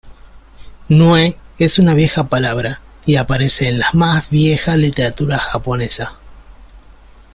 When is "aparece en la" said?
3.17-3.91